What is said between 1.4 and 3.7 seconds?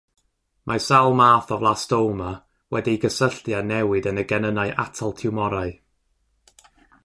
o flastoma wedi'i gysylltu a